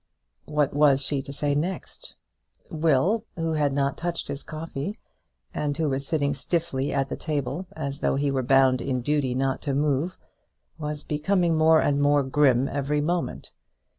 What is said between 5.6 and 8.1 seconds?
who was sitting stiffly at the table as